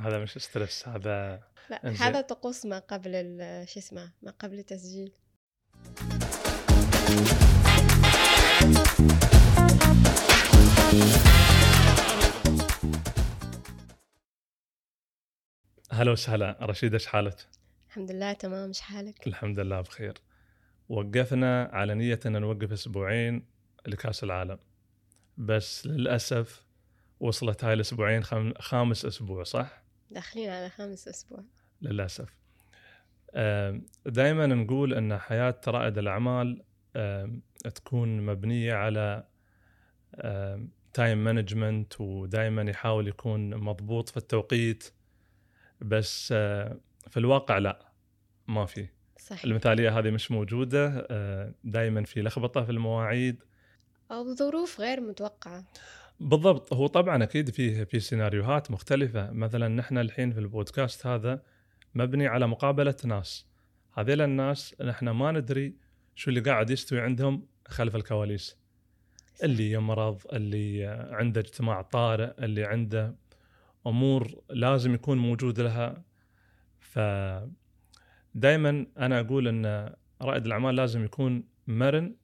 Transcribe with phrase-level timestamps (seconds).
[0.00, 1.40] هذا مش ستريس هذا
[1.70, 1.88] لا.
[1.88, 3.12] هذا طقوس ما قبل
[3.68, 5.12] شو اسمه ما قبل التسجيل
[15.92, 17.46] هلا وسهلا رشيد إيش حالك؟
[17.88, 20.14] الحمد لله تمام مش حالك الحمد لله بخير
[20.88, 23.46] وقفنا على نية إن نوقف أسبوعين
[23.86, 24.58] لكأس العالم
[25.36, 26.64] بس للأسف
[27.20, 28.52] وصلت هاي الأسبوعين خم...
[28.58, 29.79] خامس أسبوع صح؟
[30.10, 31.44] داخلين على خامس أسبوع.
[31.82, 32.34] للأسف.
[34.06, 36.62] دائما نقول إن حياة رائد الأعمال
[36.96, 37.42] آم،
[37.74, 39.24] تكون مبنية على
[40.92, 44.92] time management ودائما يحاول يكون مضبوط في التوقيت
[45.80, 46.28] بس
[47.08, 47.92] في الواقع لا
[48.48, 48.88] ما في.
[49.18, 49.44] صحيح.
[49.44, 51.06] المثالية هذه مش موجودة
[51.64, 53.42] دائما في لخبطة في المواعيد.
[54.10, 55.64] أو ظروف غير متوقعة.
[56.20, 56.72] بالضبط.
[56.72, 59.30] هو طبعا أكيد فيه في سيناريوهات مختلفة.
[59.30, 61.42] مثلا نحن الحين في البودكاست هذا
[61.94, 63.46] مبني على مقابلة ناس.
[63.92, 65.74] هذيل الناس نحن ما ندري
[66.14, 68.56] شو اللي قاعد يستوي عندهم خلف الكواليس.
[69.42, 73.16] اللي يمرض اللي عنده اجتماع طارئ اللي عنده
[73.86, 76.04] أمور لازم يكون موجود لها.
[76.80, 76.98] ف
[78.34, 82.16] دائما أنا أقول إن رائد الأعمال لازم يكون مرن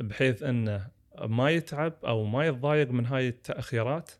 [0.00, 4.10] بحيث إنه ما يتعب أو ما يتضايق من هاي التأخيرات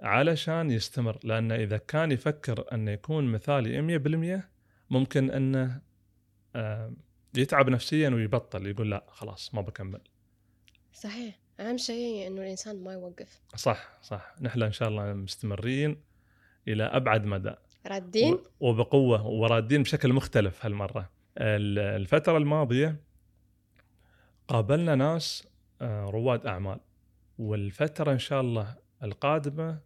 [0.00, 3.98] علشان يستمر لأنه إذا كان يفكر انه يكون مثالي
[4.38, 4.42] 100%
[4.90, 5.80] ممكن أنه
[6.56, 6.92] آه،
[7.36, 10.00] يتعب نفسيا ويبطل يقول لا خلاص ما بكمل.
[10.92, 11.38] صحيح.
[11.60, 13.40] أهم شيء إنه الإنسان ما يوقف.
[13.56, 14.34] صح صح.
[14.40, 15.96] نحن إن شاء الله مستمرين
[16.68, 17.54] إلى أبعد مدى.
[17.86, 21.10] رادين؟ وبقوة ورادين بشكل مختلف هالمرة.
[21.38, 22.96] ال- الفترة الماضية
[24.48, 25.46] قابلنا ناس
[25.82, 26.80] رواد أعمال
[27.38, 29.80] والفترة إن شاء الله القادمة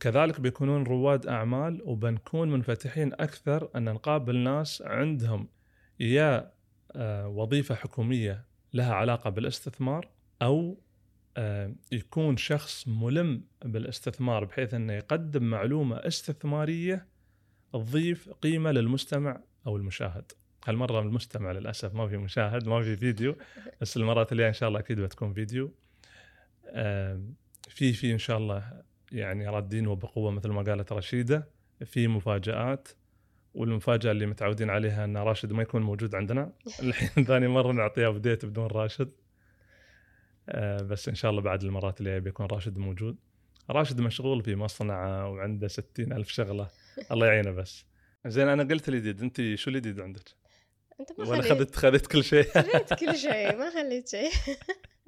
[0.00, 5.48] كذلك بيكونون رواد أعمال وبنكون منفتحين أكثر أن نقابل ناس عندهم
[6.00, 6.52] يا
[6.92, 10.08] آه، وظيفة حكومية لها علاقة بالاستثمار
[10.42, 10.80] أو
[11.36, 17.06] آه، يكون شخص ملم بالاستثمار بحيث إنه يقدم معلومة استثمارية
[17.72, 20.32] تضيف قيمة للمستمع أو المشاهد.
[20.68, 23.36] هالمرة المستمع للأسف ما في مشاهد ما في فيديو
[23.80, 25.72] بس المرات الجاية إن شاء الله أكيد بتكون فيديو.
[27.68, 31.48] في في إن شاء الله يعني رادين وبقوة مثل ما قالت رشيدة
[31.84, 32.88] في مفاجآت
[33.54, 36.52] والمفاجأة اللي متعودين عليها إن راشد ما يكون موجود عندنا.
[36.82, 39.10] الحين ثاني مرة نعطيه ابديت بدون راشد.
[40.48, 43.16] آه، بس إن شاء الله بعد المرات اللي بيكون راشد موجود.
[43.70, 46.68] راشد مشغول في مصنع وعنده ستين ألف شغلة.
[47.10, 47.84] الله يعينه بس.
[48.26, 49.22] زين أنا قلت الجديد.
[49.22, 50.47] أنت شو الجديد عندك؟
[51.00, 51.52] انت ما ولا خليت.
[51.52, 52.42] خذت خذت كل شيء.
[52.50, 54.30] خليت كل شيء ما خليت شيء.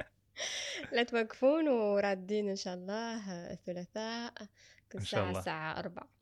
[0.93, 3.17] لا توقفون ورادين إن شاء الله
[3.53, 4.33] الثلاثاء.
[4.93, 5.39] كل ساعة.
[5.39, 6.20] الساعة أربعة.